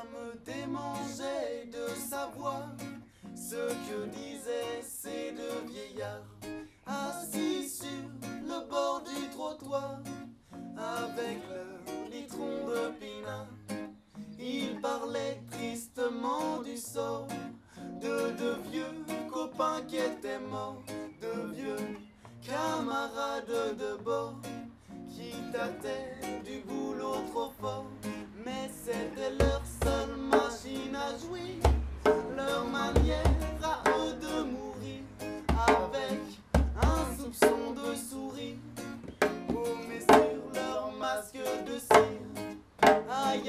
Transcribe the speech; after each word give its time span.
Me 0.00 0.34
démangeait 0.46 1.66
de 1.66 1.94
savoir 1.94 2.70
ce 3.34 3.68
que 3.68 4.06
disaient 4.06 4.80
ces 4.82 5.32
deux 5.32 5.70
vieillards 5.70 6.24
assis 6.86 7.68
sur 7.68 8.08
le 8.46 8.66
bord 8.70 9.02
du 9.02 9.28
trottoir 9.28 10.00
avec 10.78 11.38
leur 11.50 12.08
litron 12.10 12.66
de 12.66 12.92
pinard. 12.98 13.48
Ils 14.38 14.80
parlaient 14.80 15.42
tristement 15.50 16.62
du 16.62 16.78
sort 16.78 17.28
de 18.00 18.30
deux 18.38 18.58
vieux 18.70 19.04
copains 19.30 19.82
qui 19.86 19.98
étaient 19.98 20.38
morts, 20.38 20.82
de 21.20 21.52
vieux 21.54 21.98
camarades 22.40 23.76
de 23.78 24.02
bord 24.02 24.40
qui 25.10 25.34
tâtaient 25.52 26.42
du 26.42 26.60
boulot 26.60 27.16
trop 27.32 27.49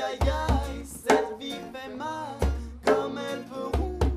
Aïe 0.03 0.17
aïe 0.23 0.83
cette 0.83 1.37
vie 1.39 1.61
fait 1.71 1.95
mal, 1.95 2.35
comme 2.83 3.19
elle 3.19 3.43
peut 3.43 3.77
rompre 3.77 4.07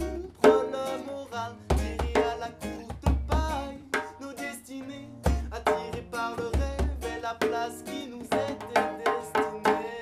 le 0.42 1.04
moral. 1.04 1.52
Tirée 1.76 2.24
à 2.24 2.36
la 2.38 2.48
courte 2.48 3.18
paille, 3.28 3.78
nos 4.18 4.32
destinées, 4.32 5.10
attirées 5.52 6.06
par 6.10 6.36
le 6.36 6.46
rêve 6.46 6.96
et 7.02 7.20
la 7.20 7.34
place 7.34 7.82
qui 7.84 8.08
nous 8.08 8.24
était 8.24 8.88
destinée. 9.04 9.94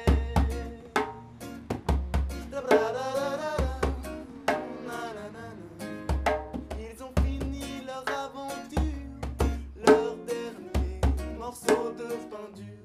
Ils 6.78 7.02
ont 7.02 7.14
fini 7.24 7.82
leur 7.84 8.04
aventure, 8.06 9.10
leur 9.84 10.16
dernier 10.26 11.00
morceau 11.38 11.90
de 11.98 12.04
peinture. 12.30 12.81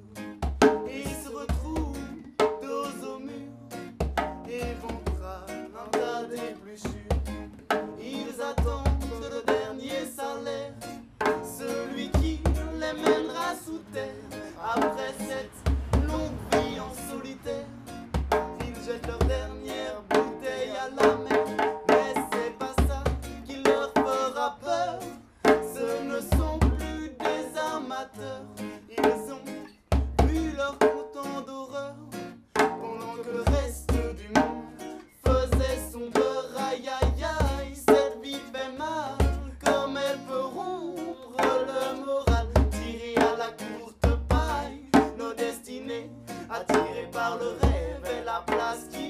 la 48.37 48.43
place 48.43 49.06